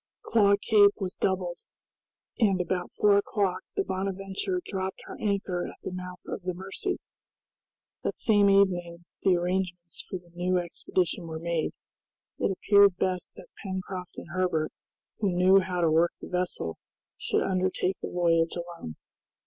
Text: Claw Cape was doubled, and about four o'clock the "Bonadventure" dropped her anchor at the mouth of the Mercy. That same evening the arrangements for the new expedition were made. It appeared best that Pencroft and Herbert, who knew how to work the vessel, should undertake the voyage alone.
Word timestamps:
Claw 0.23 0.55
Cape 0.59 0.95
was 0.99 1.15
doubled, 1.15 1.59
and 2.39 2.59
about 2.59 2.91
four 2.93 3.19
o'clock 3.19 3.61
the 3.75 3.83
"Bonadventure" 3.83 4.59
dropped 4.65 5.01
her 5.05 5.15
anchor 5.21 5.67
at 5.67 5.75
the 5.83 5.91
mouth 5.91 6.21
of 6.25 6.41
the 6.41 6.55
Mercy. 6.55 6.97
That 8.03 8.17
same 8.17 8.49
evening 8.49 9.05
the 9.21 9.35
arrangements 9.37 10.01
for 10.01 10.17
the 10.17 10.31
new 10.33 10.57
expedition 10.57 11.27
were 11.27 11.37
made. 11.37 11.73
It 12.39 12.49
appeared 12.49 12.97
best 12.97 13.35
that 13.35 13.49
Pencroft 13.61 14.17
and 14.17 14.29
Herbert, 14.33 14.71
who 15.19 15.33
knew 15.33 15.59
how 15.59 15.81
to 15.81 15.91
work 15.91 16.13
the 16.19 16.29
vessel, 16.29 16.79
should 17.15 17.43
undertake 17.43 17.97
the 18.01 18.09
voyage 18.09 18.55
alone. 18.55 18.95